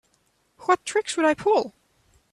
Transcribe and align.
What 0.61 0.83
tricks 0.83 1.15
would 1.15 1.27
I 1.27 1.35
pull? 1.35 1.75